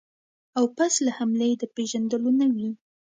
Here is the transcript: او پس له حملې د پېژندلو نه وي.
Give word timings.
او 0.57 0.65
پس 0.77 0.93
له 1.05 1.11
حملې 1.17 1.51
د 1.57 1.63
پېژندلو 1.75 2.31
نه 2.39 2.47
وي. 2.53 2.69